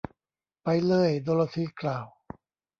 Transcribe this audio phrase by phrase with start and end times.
[0.63, 2.05] “ไปเลย!” โดโรธีกล่าว